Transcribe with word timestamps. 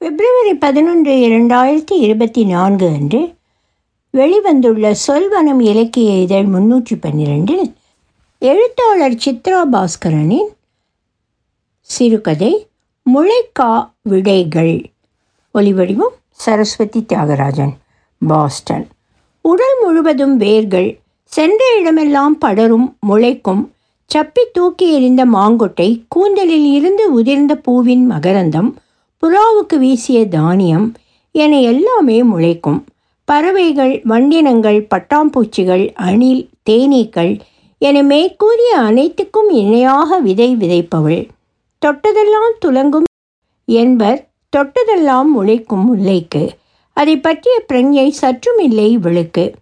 பிப்ரவரி 0.00 0.54
பதினொன்று 0.54 1.12
இரண்டாயிரத்தி 1.14 1.92
இருபத்தி 1.92 2.44
நான்கு 2.44 2.86
அன்று 2.86 3.34
வெளிவந்துள்ள 4.14 4.94
சொல்வனம் 5.06 5.60
இலக்கிய 5.60 6.12
இதழ் 6.20 6.44
முன்னூற்றி 6.44 6.96
பன்னிரெண்டில் 7.00 7.74
எழுத்தாளர் 8.38 9.16
சித்ரா 9.24 9.60
பாஸ்கரனின் 9.72 10.48
சிறுகதை 11.80 12.66
முளைக்கா 13.06 13.90
விடைகள். 14.02 14.90
ஒலிவடிவம் 15.54 16.16
சரஸ்வதி 16.30 17.04
தியாகராஜன் 17.08 17.74
பாஸ்டன். 18.18 18.86
உடல் 19.42 19.78
முழுவதும் 19.80 20.36
வேர்கள் 20.36 21.00
சென்ற 21.24 21.64
இடமெல்லாம் 21.80 22.38
படரும் 22.38 22.96
முளைக்கும் 23.06 23.72
சப்பி 24.14 24.44
தூக்கி 24.52 24.94
எறிந்த 24.94 25.26
மாங்கொட்டை 25.26 26.02
கூந்தலில் 26.08 26.72
இருந்து 26.72 27.12
உதிர்ந்த 27.12 27.54
பூவின் 27.54 28.10
மகரந்தம் 28.10 28.74
புறாவுக்கு 29.24 29.78
வீசிய 29.78 30.28
தானியம் 30.28 30.94
என 31.32 31.60
எல்லாமே 31.60 32.22
முளைக்கும். 32.22 32.84
பறவைகள் 33.24 34.02
வண்டினங்கள் 34.08 34.86
பட்டாம்பூச்சிகள் 34.94 35.92
அணில் 35.94 36.48
தேனீக்கள் 36.70 37.40
என 37.78 38.02
மேற்கூறிய 38.02 38.78
அனைத்துக்கும் 38.78 39.50
இணையாக 39.50 40.18
விதை 40.18 40.56
விதைப்பவள். 40.56 41.28
தொட்டதெல்லாம் 41.86 42.50
துலங்கும் 42.64 43.02
என்பர் 43.64 44.28
தொட்டதெல்லாம் 44.56 45.24
முளைக்கும் 45.36 45.84
முல்லைக்கு. 45.84 46.48
அதை 46.92 47.16
பற்றிய 47.16 47.64
பிரஞ்ஞை 47.72 48.08
சற்றும் 48.08 48.58
இல்லை 48.58 48.90
இவளுக்கு. 48.90 49.54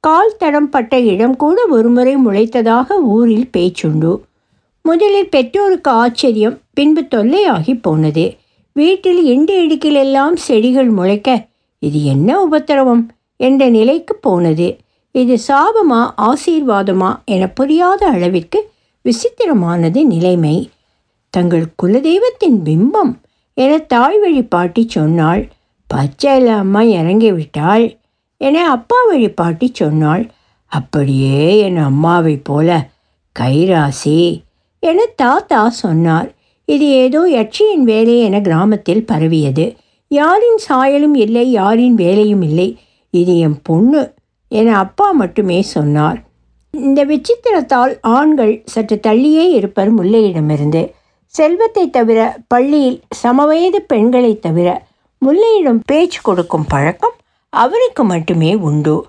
கால் 0.00 0.36
தடம் 0.36 0.68
பட்ட 0.68 1.00
இடம் 1.00 1.36
கூட 1.36 1.66
ஒருமுறை 1.66 2.16
முளைத்ததாக 2.16 2.92
ஊரில் 2.92 3.48
பேச்சுண்டு. 3.56 4.20
முதலில் 4.82 5.28
பெற்றோருக்கு 5.28 5.90
ஆச்சரியம் 5.90 6.58
பின்பு 6.74 7.02
தொல்லையாகி 7.02 7.78
போனது. 7.82 8.40
வீட்டில் 8.72 9.22
இண்டு 9.24 9.54
இடுக்கிலெல்லாம் 9.62 10.36
செடிகள் 10.36 10.90
முளைக்க 10.90 11.46
இது 11.78 12.04
என்ன 12.04 12.28
உபத்திரவம்? 12.44 13.04
என்ற 13.36 13.68
நிலைக்கு 13.68 14.14
போனது. 14.14 14.76
இது 15.14 15.34
சாபமா 15.48 16.00
ஆசீர்வாதமா 16.22 17.24
என 17.24 17.48
புரியாத 17.48 18.06
அளவிற்கு 18.06 18.58
விசித்திரமானது 19.04 20.00
நிலைமை. 20.04 20.70
தங்கள் 21.30 21.66
குலதெய்வத்தின் 21.82 22.58
பிம்பம் 22.64 23.12
என 23.54 23.78
தாய் 23.78 24.18
வழி 24.18 24.42
பாட்டி 24.44 24.82
சொன்னாள் 24.88 25.42
பச்சையில் 25.94 26.46
அம்மா 26.46 26.80
இறங்கிவிட்டாள் 26.80 27.84
என 28.40 28.70
அப்பா 28.70 28.96
வழி 29.06 29.30
பாட்டி 29.30 29.70
சொன்னாள். 29.74 30.24
அப்படியே 30.66 31.58
என் 31.58 31.76
அம்மாவைப் 31.76 32.44
போல 32.44 32.88
கைராசி 33.40 34.20
என 34.82 35.04
தாத்தா 35.16 35.68
சொன்னார். 35.68 36.30
இது 36.72 36.88
ஏதோ 36.88 37.20
யட்சியின் 37.20 37.82
வேலை 37.82 38.18
என 38.18 38.40
கிராமத்தில் 38.40 39.06
பரவியது. 39.06 39.76
யாரின் 40.08 40.58
சாயலும் 40.68 41.14
இல்லை 41.14 41.56
யாரின் 41.56 41.94
வேலையும் 41.94 42.42
இல்லை. 42.42 42.78
இது 43.10 43.38
என் 43.38 43.62
பொண்ணு 43.62 44.14
என 44.48 44.78
அப்பா 44.78 45.10
மட்டுமே 45.10 45.62
சொன்னார். 45.62 46.22
இந்த 46.70 47.04
விசித்திரத்தால் 47.04 47.98
ஆண்கள் 48.00 48.62
சற்று 48.64 49.00
தள்ளியே 49.06 49.50
இருப்பர் 49.50 49.94
முல்லையிடமிருந்து. 49.94 50.90
செல்வத்தை 51.26 51.90
தவிர 51.90 52.36
பள்ளியில் 52.48 53.00
சமவயது 53.10 53.82
பெண்களைத் 53.82 54.42
தவிர 54.42 54.86
முல்லையிடம் 55.26 55.80
பேச்சு 55.84 56.20
கொடுக்கும் 56.22 56.66
பழக்கம் 56.68 57.12
அவருக்கு 57.48 58.04
மட்டுமே 58.04 58.54
உண்டு. 58.54 59.06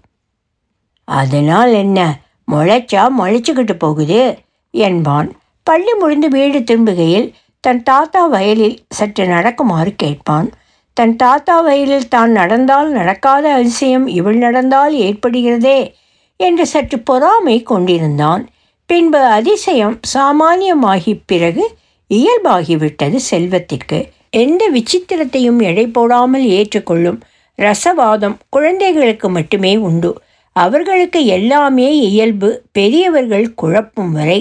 அதனால் 1.04 1.74
என்ன? 1.74 2.20
முளைச்சா 2.52 3.08
முளைச்சிக்கிட்டு 3.20 3.74
போகுது 3.74 4.38
என்பான். 4.72 5.32
பள்ளி 5.64 5.94
முடிந்து 5.94 6.30
வீடு 6.30 6.60
திரும்புகையில் 6.60 7.34
தன் 7.64 7.84
தாத்தா 7.84 8.26
வயலில் 8.26 8.84
சற்று 8.90 9.26
நடக்குமாறு 9.26 9.96
கேட்பான். 9.96 10.52
தன் 10.94 11.16
தாத்தா 11.16 11.62
வயலில் 11.62 12.08
தான் 12.08 12.32
நடந்தால் 12.32 12.90
நடக்காத 12.90 13.54
அதிசயம் 13.54 14.08
இவள் 14.08 14.38
நடந்தால் 14.38 14.94
ஏற்படுகிறதே 14.94 15.94
என்று 16.38 16.66
சற்று 16.66 17.00
பொறாமை 17.00 17.64
கொண்டிருந்தான். 17.64 18.44
பின்பு 18.86 19.18
அதிசயம் 19.18 20.00
சாமானியமாகி 20.14 21.22
பிறகு 21.26 21.76
இயல்பாகிவிட்டது 22.10 23.16
செல்வத்திற்கு. 23.16 24.00
எந்த 24.30 24.64
விசித்திரத்தையும் 24.74 25.62
எடை 25.62 25.88
போடாமல் 25.88 26.46
ஏற்றுக்கொள்ளும் 26.50 27.20
ரசவாதம் 27.60 28.38
குழந்தைகளுக்கு 28.50 29.30
மட்டுமே 29.30 29.78
உண்டு. 29.78 30.12
அவர்களுக்கு 30.56 31.26
எல்லாமே 31.26 31.90
இயல்பு 32.00 32.50
பெரியவர்கள் 32.72 33.48
குழப்பும் 33.62 34.12
வரை 34.12 34.40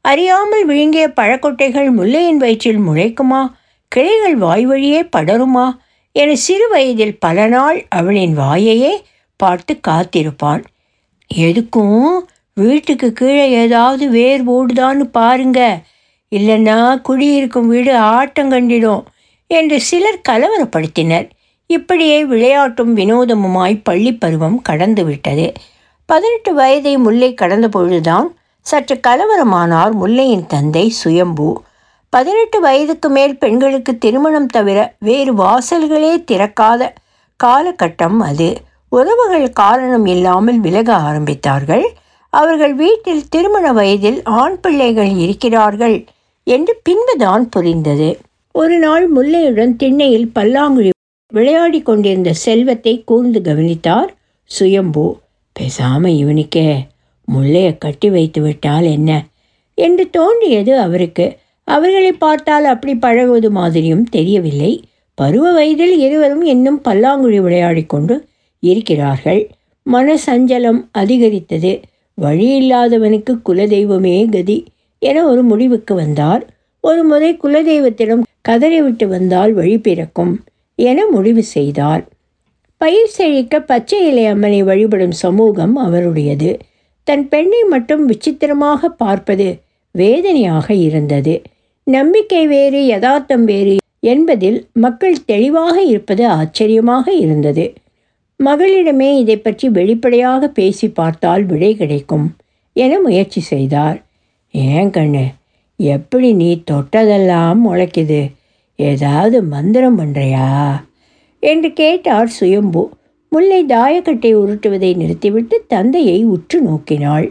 அறியாமல் 0.00 0.64
விழுங்கிய 0.64 1.08
பழக்கொட்டைகள் 1.08 1.88
முல்லையின் 1.92 2.36
வயிற்றில் 2.36 2.80
முளைக்குமா? 2.80 3.52
கிளைகள் 3.88 4.36
வாய் 4.36 4.66
வழியே 4.66 5.02
படருமா? 5.16 5.76
என 6.12 6.34
சிறு 6.34 6.68
வயதில் 6.68 7.18
பல 7.18 7.46
நாள் 7.46 7.86
அவளின் 7.88 8.38
வாயையே 8.38 8.92
பார்த்து 9.36 9.80
காத்திருப்பான் 9.88 10.64
எதுக்கும்? 11.34 12.18
வீட்டுக்கு 12.54 13.12
கீழே 13.12 13.50
ஏதாவது 13.50 14.08
வேர் 14.08 14.50
ஓடுதான்னு 14.50 15.04
பாருங்க. 15.12 15.80
இல்லைன்னா 16.36 17.00
குடியிருக்கும் 17.00 17.68
வீடு 17.68 17.96
ஆட்டம் 17.96 18.50
கண்டிடும் 18.50 19.04
என்று 19.46 19.80
சிலர் 19.80 20.24
கலவரப்படுத்தினர். 20.28 21.28
இப்படியே 21.66 22.24
விளையாட்டும் 22.24 22.92
வினோதமுமாய் 22.96 23.80
பள்ளி 23.82 24.14
பருவம் 24.14 24.62
கடந்து 24.62 25.04
விட்டது 25.04 25.52
பதினெட்டு 26.06 26.54
வயதை 26.54 26.96
முல்லை 26.96 27.34
கடந்த 27.34 27.68
பொழுதுதான் 27.68 28.28
சற்று 28.66 29.00
கலவரமானார் 29.06 29.92
முல்லையின் 29.92 30.46
தந்தை 30.46 30.88
சுயம்பு. 30.88 31.62
பதினெட்டு 32.08 32.60
வயதுக்கு 32.60 33.08
மேல் 33.08 33.38
பெண்களுக்கு 33.38 33.98
திருமணம் 33.98 34.46
தவிர 34.46 34.78
வேறு 34.98 35.32
வாசல்களே 35.34 36.12
திறக்காத 36.30 36.88
காலகட்டம் 37.44 38.18
அது. 38.18 38.48
உறவுகள் 38.88 39.48
காரணம் 39.52 40.06
இல்லாமல் 40.06 40.58
விலக 40.58 40.88
ஆரம்பித்தார்கள். 41.08 41.84
அவர்கள் 42.32 42.74
வீட்டில் 42.74 43.28
திருமண 43.28 43.72
வயதில் 43.72 44.20
ஆண் 44.24 44.60
பிள்ளைகள் 44.60 45.12
இருக்கிறார்கள் 45.16 45.96
என்று 46.46 46.74
பின்புதான் 46.82 47.48
புரிந்தது. 47.48 48.10
ஒரு 48.54 48.78
நாள் 48.78 49.06
முல்லையுடன் 49.12 49.74
திண்ணையில் 49.76 50.30
பல்லாங்குழி 50.34 50.90
விளையாடி 51.32 51.80
கொண்டிருந்த 51.82 52.32
செல்வத்தை 52.32 52.94
கூர்ந்து 53.04 53.40
கவனித்தார் 53.42 54.10
சுயம்பு. 54.50 55.06
பேசாம 55.56 56.06
இவனுக்கே 56.06 56.70
முல்லையை 57.32 57.78
கட்டி 57.78 58.10
வைத்து 58.10 58.40
விட்டால் 58.42 58.84
என்ன? 58.84 59.10
என்று 59.74 60.10
தோன்றியது 60.10 60.78
அவருக்கு. 60.78 61.26
அவர்களை 61.64 62.12
பார்த்தால் 62.12 62.64
அப்படி 62.64 62.94
பழகுவது 62.94 63.50
மாதிரியும் 63.50 64.04
தெரியவில்லை. 64.04 64.72
பருவ 65.14 65.52
வயதில் 65.52 65.98
இருவரும் 65.98 66.42
இன்னும் 66.42 66.82
பல்லாங்குழி 66.84 67.40
விளையாடி 67.40 67.84
கொண்டு 67.84 68.24
இருக்கிறார்கள். 68.60 69.50
மன 69.82 70.18
சஞ்சலம் 70.26 70.80
அதிகரித்தது. 70.92 71.80
வழியில்லாதவனுக்கு 72.22 73.38
குலதெய்வமே 73.44 74.16
கதி 74.30 74.64
என 74.98 75.26
ஒரு 75.26 75.42
முடிவுக்கு 75.42 75.94
வந்தார். 75.94 76.46
ஒரு 76.80 77.02
முறை 77.04 77.36
குலதெய்வத்திடம் 77.42 78.22
கதறிவிட்டு 78.40 79.08
வந்தால் 79.08 79.52
வழி 79.52 79.78
பிறக்கும் 79.78 80.44
என 80.74 81.06
முடிவு 81.06 81.42
செய்தார். 81.42 82.08
பயிர் 82.76 83.08
செழிக்க 83.08 83.60
பச்சை 83.60 84.06
இலை 84.06 84.26
அம்மனை 84.26 84.62
வழிபடும் 84.62 85.12
சமூகம் 85.12 85.76
அவருடையது. 85.76 86.58
தன் 87.04 87.28
பெண்ணை 87.28 87.62
மட்டும் 87.68 88.04
விசித்திரமாக 88.06 88.88
பார்ப்பது 88.88 89.48
வேதனையாக 89.94 90.74
இருந்தது. 90.74 91.34
நம்பிக்கை 91.86 92.46
வேறு 92.46 92.86
யதார்த்தம் 92.86 93.44
வேறு 93.44 93.76
என்பதில் 94.00 94.58
மக்கள் 94.72 95.24
தெளிவாக 95.24 95.76
இருப்பது 95.82 96.24
ஆச்சரியமாக 96.28 97.12
இருந்தது. 97.14 97.64
மகளிடமே 98.40 99.08
இதை 99.18 99.36
பற்றி 99.36 99.68
வெளிப்படையாக 99.68 100.48
பேசி 100.48 100.88
பார்த்தால் 100.88 101.42
விடை 101.44 101.72
கிடைக்கும் 101.76 102.26
என 102.76 103.00
முயற்சி 103.00 103.40
செய்தார். 103.40 103.98
ஏன் 104.54 104.90
கண்ணு 104.90 105.24
எப்படி 105.76 106.28
நீ 106.32 106.62
தொட்டதெல்லாம் 106.70 107.60
முளைக்குது? 107.66 108.22
ஏதாவது 108.78 109.42
மந்திரம் 109.42 109.98
பண்ணுறியா 109.98 110.48
என்று 111.42 111.72
கேட்டார் 111.72 112.26
சுயம்பு. 112.26 112.82
முல்லை 113.32 113.64
தாயக்கட்டை 113.64 114.30
உருட்டுவதை 114.34 114.96
நிறுத்திவிட்டு 114.96 115.64
தந்தையை 115.66 116.24
உற்று 116.24 116.58
நோக்கினாள். 116.60 117.28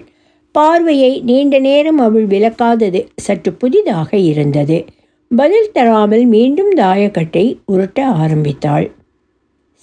பார்வையை 0.51 1.21
நீண்ட 1.21 1.59
நேரம் 1.59 1.97
அவள் 1.97 2.27
விளக்காதது 2.27 3.07
சற்று 3.15 3.53
புதிதாக 3.53 4.17
இருந்தது. 4.17 4.85
பதில் 5.31 5.71
தராமல் 5.71 6.25
மீண்டும் 6.25 6.71
தாயக்கட்டை 6.75 7.57
உருட்ட 7.71 7.99
ஆரம்பித்தாள். 8.03 8.87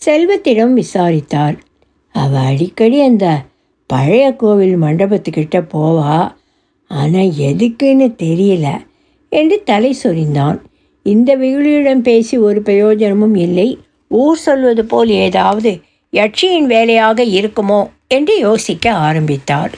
செல்வத்திடம் 0.03 0.73
விசாரித்தார் 0.73 1.57
அவ 2.15 2.39
அடிக்கடி 2.39 3.01
அந்த 3.01 3.27
பழைய 3.87 4.25
கோவில் 4.33 4.77
மண்டபத்துக்கிட்ட 4.83 5.57
போவா? 5.75 6.17
ஆனால் 6.91 7.31
எதுக்குன்னு 7.49 8.09
தெரியல 8.23 8.67
என்று 9.29 9.63
தலை 9.65 9.93
சொரிந்தான். 10.05 10.59
இந்த 11.03 11.37
வெகுளியிடம் 11.37 12.03
பேசி 12.03 12.39
ஒரு 12.39 12.63
பிரயோஜனமும் 12.63 13.35
இல்லை. 13.35 13.69
ஊர் 14.11 14.37
சொல்வது 14.37 14.85
போல் 14.85 15.09
ஏதாவது 15.09 15.73
யட்சியின் 16.19 16.67
வேலையாக 16.67 17.25
இருக்குமோ? 17.39 17.81
என்று 18.09 18.35
யோசிக்க 18.39 18.93
ஆரம்பித்தார் 19.09 19.73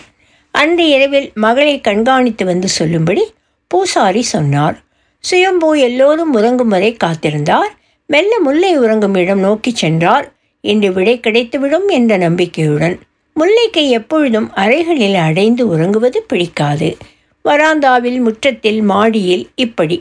அன்று 0.54 0.88
இரவில் 0.88 1.30
மகளை 1.34 1.80
கண்காணித்து 1.80 2.44
வந்து 2.44 2.68
சொல்லும்படி 2.68 3.24
பூசாரி 3.70 4.22
சொன்னார். 4.22 4.76
சுயம்பு 5.24 5.68
எல்லோரும் 5.80 6.32
உறங்கும் 6.34 6.68
வரை 6.68 6.96
காத்திருந்தார். 7.04 7.72
மெல்ல 8.06 8.40
முல்லை 8.40 8.78
உறங்கும் 8.78 9.14
இடம் 9.14 9.38
நோக்கி 9.38 9.70
சென்றார். 9.70 10.26
இன்று 10.64 10.92
விடை 10.92 11.14
கிடைத்துவிடும் 11.18 11.88
என்ற 11.88 12.16
நம்பிக்கையுடன். 12.16 12.96
முல்லைக்கு 13.36 13.82
எப்பொழுதும் 13.88 14.48
அறைகளில் 14.56 15.18
அடைந்து 15.28 15.68
உறங்குவது 15.68 16.22
பிடிக்காது. 16.22 16.96
வராந்தாவில் 17.44 18.20
முற்றத்தில் 18.20 18.80
மாடியில் 18.82 19.44
இப்படி. 19.54 19.98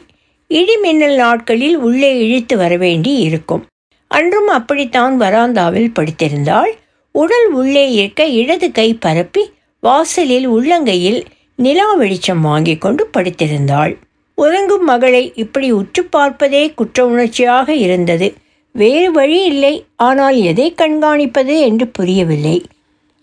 இடிமின்னல் 0.50 1.16
நாட்களில் 1.16 1.78
உள்ளே 1.78 2.12
இழுத்து 2.19 2.57
வரவேண்டி 2.57 3.13
இருக்கும் 3.19 3.63
அன்றும் 4.07 4.48
அப்படித்தான் 4.48 5.21
வராந்தாவில் 5.21 5.94
படுத்திருந்தாள். 6.00 6.71
உடல் 7.12 7.48
உள்ளே 7.51 7.92
இருக்க 7.92 8.25
இடது 8.25 8.71
கை 8.71 8.94
பரப்பி 8.94 9.44
வாசலில் 9.80 10.48
உள்ளங்கையில் 10.50 11.25
நிலா 11.56 11.94
வெளிச்சம் 11.94 12.42
வாங்கி 12.42 12.77
கொண்டு 12.77 13.09
படுத்திருந்தாள். 13.18 13.94
உறங்கும் 14.33 14.83
மகளை 14.83 15.31
இப்படி 15.36 15.71
உற்று 15.71 16.04
பார்ப்பதே 16.06 16.63
குற்ற 16.71 17.06
உணர்ச்சியாக 17.06 17.74
இருந்தது. 17.74 18.27
வேறு 18.71 19.12
வழி 19.12 19.44
இல்லை. 19.44 19.86
ஆனால் 19.95 20.36
எதை 20.36 20.74
கண்காணிப்பது 20.77 21.60
என்று 21.60 21.88
புரியவில்லை. 21.88 22.57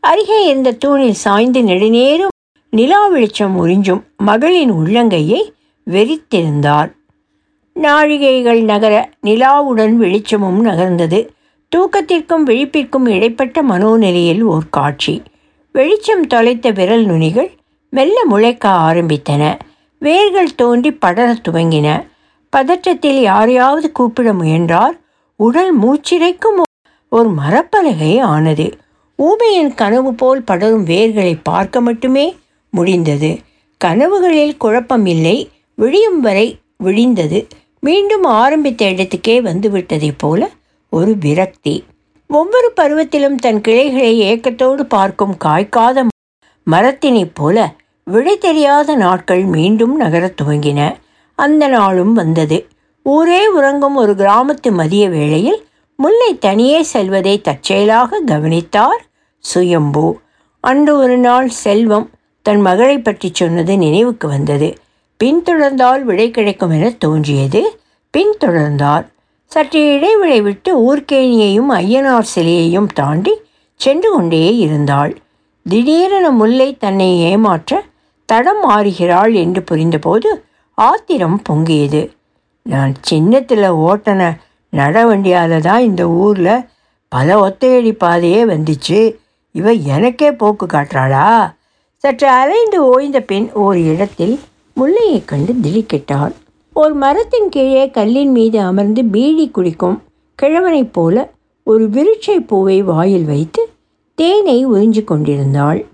அருகே 0.00 0.46
இருந்த 0.46 0.72
தூணில் 0.72 1.20
சாய்ந்து 1.24 1.62
நெடுநேரம் 1.62 2.34
நிலா 2.70 3.06
வெளிச்சம் 3.06 3.66
உறிஞ்சும் 3.66 4.02
மகளின் 4.16 4.72
உள்ளங்கையை 4.72 5.40
வெறித்திருந்தார். 5.86 6.90
நாழிகைகள் 7.80 8.64
நகர 8.64 9.10
நிலாவுடன் 9.26 9.92
வெளிச்சமும் 9.92 10.64
நகர்ந்தது. 10.64 11.28
தூக்கத்திற்கும் 11.76 12.46
விழிப்பிற்கும் 12.46 13.08
இடைப்பட்ட 13.08 13.62
மனோநிலையில் 13.62 14.42
ஓர் 14.42 14.62
காட்சி. 14.70 15.22
வெளிச்சம் 15.72 16.26
தொலைத்த 16.26 16.70
விரல் 16.70 17.06
நுனிகள் 17.06 17.50
மெல்ல 17.90 18.24
முளைக்க 18.24 18.68
ஆரம்பித்தன. 18.68 19.58
வேர்கள் 19.98 20.54
தோண்டி 20.54 20.92
படரத் 20.92 21.48
துவங்கின. 21.48 22.06
பதற்றத்தில் 22.56 23.20
யாரையாவது 23.20 23.92
கூப்பிட 23.92 24.32
முயன்றார். 24.32 24.98
உடல் 25.36 25.80
மூச்சிறைக்கும் 25.80 26.62
ஒரு 27.08 27.30
மரப்பலகை 27.30 28.20
ஆனது. 28.20 28.78
ஊமையின் 29.16 29.74
கனவு 29.74 30.14
போல் 30.14 30.42
படரும் 30.42 30.86
வேர்களை 30.86 31.38
பார்க்க 31.42 31.80
மட்டுமே 31.80 32.36
முடிந்தது. 32.70 33.38
கனவுகளில் 33.84 34.56
குழப்பம் 34.56 35.06
இல்லை. 35.06 35.48
விழியும் 35.74 36.20
வரை 36.20 36.58
விழிந்தது. 36.76 37.46
மீண்டும் 37.84 38.24
ஆரம்பித்த 38.24 38.86
இடத்துக்கே 38.86 39.40
வந்துவிட்டதைப் 39.40 40.18
போல 40.18 40.48
ஒரு 40.90 41.16
விரக்தி. 41.20 41.84
ஒவ்வொரு 42.28 42.72
பருவத்திலும் 42.76 43.34
தன் 43.34 43.60
கிளைகளை 43.60 44.20
ஏக்கத்தோடு 44.20 44.82
பார்க்கும் 44.82 45.36
காய்க்காத 45.44 46.06
மரத்தினைப் 46.70 47.34
போல 47.34 47.74
விடை 48.04 48.38
தெரியாத 48.38 48.94
நாட்கள் 48.94 49.44
மீண்டும் 49.44 50.00
நகரத் 50.00 50.40
துவங்கின. 50.42 50.94
அந்த 51.34 51.68
நாளும் 51.68 52.12
வந்தது. 52.12 52.68
ஊரே 53.02 53.48
உறங்கும் 53.48 53.96
ஒரு 53.96 54.12
கிராமத்து 54.12 54.72
மதிய 54.72 55.08
வேளையில் 55.08 55.66
முல்லை 55.96 56.38
தனியே 56.38 56.82
செல்வதை 56.82 57.40
தற்செயலாக 57.40 58.20
கவனித்தார் 58.26 59.04
சுயம்பு. 59.38 60.20
அன்று 60.60 60.96
ஒரு 60.96 61.18
நாள் 61.18 61.48
செல்வம் 61.48 62.10
தன் 62.42 62.60
மகளை 62.60 62.98
பற்றி 62.98 63.30
சொன்னது 63.32 63.78
நினைவுக்கு 63.78 64.28
வந்தது. 64.28 64.74
பின்தொடர்ந்தால் 65.22 66.02
விடை 66.02 66.30
கிடைக்கும் 66.30 66.70
என 66.70 66.90
தோன்றியது. 66.90 67.78
பின்தொடர்ந்தார். 68.14 69.04
சற்று 69.44 69.80
இடைவெளி 69.94 70.40
விட்டு 70.40 70.70
ஊர்க்கேணியையும் 70.86 71.70
ஐயனார் 71.72 72.30
சிலையையும் 72.34 72.88
தாண்டி 72.94 73.34
சென்று 73.74 74.12
கொண்டே 74.12 74.56
இருந்தாள். 74.56 75.12
திடீரென 75.68 76.30
முல்லை 76.30 76.76
தன்னை 76.76 77.20
ஏமாற்ற 77.20 77.82
தடம் 78.26 78.62
மாறுகிறாள் 78.70 79.32
என்று 79.34 79.62
புரிந்தபோது 79.62 80.44
ஆத்திரம் 80.78 81.42
பொங்கியது. 81.48 82.02
நான் 82.62 82.94
சின்னத்தில் 83.00 83.66
ஓட்டன 83.88 84.22
நடவண்டியால் 84.76 85.60
தான் 85.60 85.82
இந்த 85.82 86.08
ஊரில் 86.08 86.66
பல 87.08 87.48
ஒத்தையடி 87.48 87.92
பாதையே 87.92 88.44
வந்துச்சு. 88.44 89.14
இவ 89.52 89.72
எனக்கே 89.72 90.32
போக்கு 90.32 90.66
காட்டுறாளா? 90.66 91.54
சற்று 91.96 92.28
அலைந்து 92.28 92.84
ஓய்ந்த 92.84 93.20
பின் 93.20 93.52
ஒரு 93.52 93.84
இடத்தில் 93.84 94.40
முல்லையை 94.76 95.24
கண்டு 95.24 95.52
திடுக்கிட்டாள். 95.52 96.32
ஒரு 96.72 96.94
மரத்தின் 96.94 97.48
கீழே 97.48 97.90
கல்லின் 97.90 98.30
மீது 98.30 98.60
அமர்ந்து 98.60 99.04
பீடி 99.04 99.48
குடிக்கும் 99.48 100.02
கிழவனைப் 100.42 100.92
போல 100.92 101.30
ஒரு 101.62 101.88
விருட்சை 101.88 102.40
பூவை 102.40 102.82
வாயில் 102.82 103.24
வைத்து 103.24 103.68
தேனை 104.14 104.66
உறிஞ்சு 104.66 105.04
கொண்டிருந்தாள். 105.04 105.84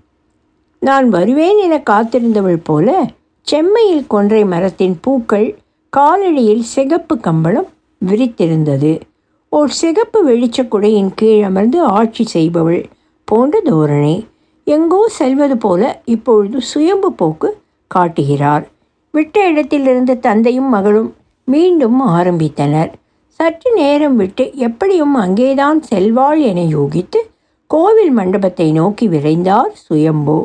நான் 0.79 1.09
வருவேன் 1.09 1.57
என 1.57 1.83
காத்திருந்தவள் 1.89 2.59
போல 2.63 3.05
செம்மையில் 3.41 4.07
கொன்றை 4.07 4.45
மரத்தின் 4.45 4.97
பூக்கள் 5.01 5.57
காலடியில் 5.97 6.59
சிகப்பு 6.59 7.17
கம்பளம் 7.17 7.69
விரித்திருந்தது. 8.05 9.01
ஓர் 9.49 9.69
சிகப்பு 9.69 10.29
வெளிச்ச 10.29 10.67
குடையின் 10.67 11.13
கீழ் 11.15 11.43
அமர்ந்து 11.43 11.83
ஆட்சி 11.83 12.23
செய்பவள் 12.23 12.83
போன்ற 13.25 13.61
தோரணை 13.65 14.25
எங்கோ 14.63 15.07
செல்வது 15.07 15.57
போல 15.57 16.01
இப்பொழுது 16.05 16.61
சுயம்பு 16.61 17.11
போக்கு 17.11 17.57
காட்டுகிறார். 17.87 18.70
விட்ட 19.13 19.47
இடத்திலிருந்து 19.47 20.13
தந்தையும் 20.19 20.69
மகளும் 20.69 21.09
மீண்டும் 21.47 21.99
ஆரம்பித்தனர். 22.17 22.91
சற்று 23.39 23.69
நேரம் 23.73 24.15
விட்டு 24.15 24.43
எப்படியும் 24.67 25.15
அங்கேதான் 25.15 25.79
செல்வாள் 25.89 26.39
என 26.49 26.61
யோகித்து 26.77 27.19
கோவில் 27.67 28.11
மண்டபத்தை 28.11 28.67
நோக்கி 28.71 29.05
விரைந்தார் 29.07 29.73
சுயம்பு. 29.87 30.37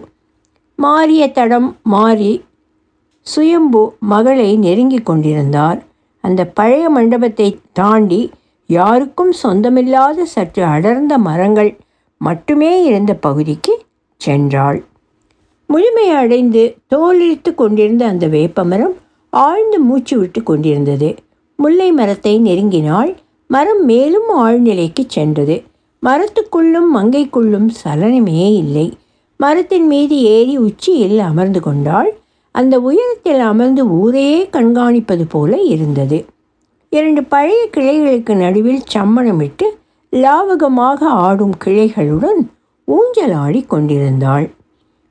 மாறிய 0.78 1.22
தடம் 1.30 1.68
மாறி 1.82 2.32
சுயம்பு 3.26 3.82
மகளை 4.12 4.56
நெருங்கி 4.56 5.00
கொண்டிருந்தார். 5.02 5.78
அந்த 6.24 6.40
பழைய 6.58 6.84
மண்டபத்தை 6.90 7.48
தாண்டி 7.72 8.20
யாருக்கும் 8.70 9.32
சொந்தமில்லாத 9.42 10.24
சற்று 10.24 10.62
அடர்ந்த 10.64 11.14
மரங்கள் 11.18 11.72
மட்டுமே 12.20 12.72
இருந்த 12.84 13.12
பகுதிக்கு 13.26 13.74
சென்றாள். 14.20 14.78
முழுமையடைந்து 15.72 16.76
தோலிழித்து 16.94 17.54
கொண்டிருந்த 17.54 18.06
அந்த 18.06 18.26
வேப்பமரம் 18.26 18.94
ஆழ்ந்து 19.30 19.80
மூச்சு 19.80 20.18
விட்டு 20.18 20.42
கொண்டிருந்தது. 20.42 21.14
முல்லை 21.56 21.92
மரத்தை 21.92 22.40
நெருங்கினால் 22.40 23.14
மரம் 23.46 23.84
மேலும் 23.84 24.28
ஆழ்நிலைக்கு 24.38 25.04
சென்றது. 25.06 25.62
மரத்துக்குள்ளும் 26.02 26.90
மங்கைக்குள்ளும் 26.94 27.68
சலனமே 27.84 28.54
இல்லை. 28.54 28.92
மரத்தின் 29.36 29.86
மீது 29.86 30.20
ஏறி 30.20 30.58
உச்சியில் 30.58 31.18
அமர்ந்து 31.18 31.60
கொண்டாள் 31.60 32.16
அந்த 32.50 32.80
உயரத்தில் 32.80 33.38
அமர்ந்து 33.38 33.82
ஊரையே 33.88 34.48
கண்காணிப்பது 34.52 35.24
போல 35.28 35.60
இருந்தது. 35.60 36.24
இரண்டு 36.88 37.24
பழைய 37.24 37.68
கிளைகளுக்கு 37.76 38.34
நடுவில் 38.36 38.82
சம்மணமிட்டு 38.94 39.66
லாவகமாக 40.12 40.98
ஆடும் 40.98 41.54
கிளைகளுடன் 41.64 42.40
ஊஞ்சலாடி 42.88 43.66
கொண்டிருந்தாள். 43.66 44.50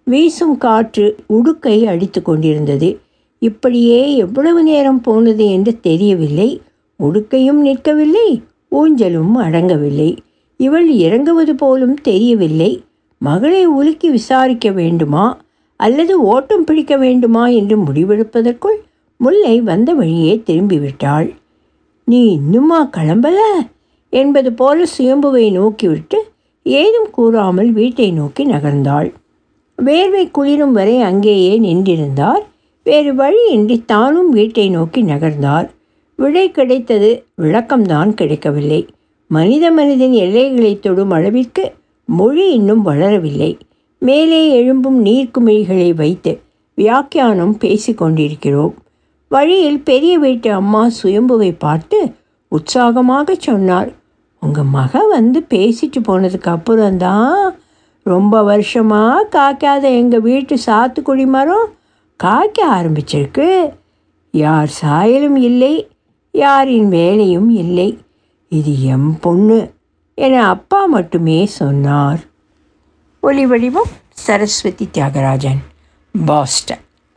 வீசும் 0.05 0.57
காற்று 0.57 1.15
உடுக்கை 1.27 1.88
அடித்து 1.88 2.21
கொண்டிருந்தது. 2.21 3.00
இப்படியே 3.39 4.15
எவ்வளவு 4.15 4.63
நேரம் 4.63 5.01
போனது 5.01 5.51
என்று 5.51 5.79
தெரியவில்லை. 5.79 6.62
உடுக்கையும் 7.03 7.65
நிற்கவில்லை 7.65 8.41
ஊஞ்சலும் 8.71 9.38
அடங்கவில்லை. 9.38 10.17
இவள் 10.57 10.89
இறங்குவது 10.89 11.55
போலும் 11.55 12.01
தெரியவில்லை. 12.01 12.83
மகளை 13.17 13.65
உலுக்கி 13.65 14.09
விசாரிக்க 14.09 14.71
வேண்டுமா? 14.71 15.38
அல்லது 15.75 16.21
ஓட்டம் 16.21 16.63
பிடிக்க 16.63 16.97
வேண்டுமா 16.97 17.47
என்று 17.47 17.77
முடிவெடுப்பதற்குள் 17.77 18.77
முல்லை 19.17 19.62
வந்த 19.62 19.93
வழியே 19.93 20.43
திரும்பிவிட்டாள். 20.45 21.35
நீ 22.03 22.31
இன்னுமா 22.31 22.89
கிளம்பல? 22.97 23.38
என்பது 24.09 24.53
போல 24.53 24.83
சுயம்புவை 24.97 25.51
நோக்கிவிட்டு 25.51 26.24
ஏதும் 26.63 27.09
கூறாமல் 27.12 27.71
வீட்டை 27.71 28.12
நோக்கி 28.12 28.45
நகர்ந்தாள். 28.45 29.13
வேர்வை 29.77 30.32
குளிரும் 30.32 30.72
வரை 30.72 31.01
அங்கேயே 31.01 31.60
நின்றிருந்தார். 31.60 32.44
வேறு 32.84 33.15
வழியின்றி 33.15 33.84
தானும் 33.86 34.29
வீட்டை 34.29 34.70
நோக்கி 34.70 35.03
நகர்ந்தார். 35.03 35.67
விடை 36.20 36.51
கிடைத்தது 36.51 37.10
விளக்கம்தான் 37.41 38.13
கிடைக்கவில்லை. 38.13 38.88
மனித 39.32 39.72
மனிதன் 39.72 40.12
எல்லைகளை 40.12 40.79
தொடும் 40.79 41.10
அளவிற்கு 41.10 41.63
மொழி 42.05 42.46
இன்னும் 42.53 42.86
வளரவில்லை. 42.86 43.51
மேலே 44.01 44.41
எழும்பும் 44.53 45.00
நீர்க்குமிழிகளை 45.05 45.94
வைத்து 45.96 46.32
வியாக்கியானம் 46.77 47.55
பேசிக்கொண்டிருக்கிறோம் 47.60 48.74
வழியில் 49.32 49.82
பெரிய 49.84 50.17
வீட்டு 50.17 50.50
அம்மா 50.51 50.82
சுயம்புவை 51.03 51.51
பார்த்து 51.58 52.00
உற்சாகமாக 52.51 53.36
சொன்னார் 53.38 53.89
உங்கள் 54.39 54.72
மக 54.72 55.01
வந்து 55.08 55.39
பேசிட்டு 55.50 56.00
போனதுக்கு 56.08 56.50
அப்புறம்தான் 56.50 57.55
ரொம்ப 58.12 58.43
வருஷமாக 58.43 59.21
காய்க்காத 59.35 59.85
எங்கள் 60.01 60.25
வீட்டு 60.27 60.55
சாத்துக்குடி 60.65 61.25
மரம் 61.35 61.69
காய்க்க 62.24 62.67
ஆரம்பிச்சிருக்கு. 62.75 63.47
யார் 64.31 64.71
சாயலும் 64.81 65.38
இல்லை 65.50 65.74
யாரின் 66.38 66.88
வேலையும் 66.97 67.50
இல்லை. 67.63 67.89
இது 68.57 68.74
எம் 68.93 69.19
பொண்ணு 69.25 69.59
என 70.13 70.35
அப்பா 70.47 70.85
மட்டுமே 70.95 71.39
சொன்னார். 71.45 72.21
ஒளி 73.19 73.45
வடிவம் 73.45 73.91
சரஸ்வதி 74.25 74.88
தியாகராஜன் 74.93 75.62
பாஸ்டன். 76.25 76.84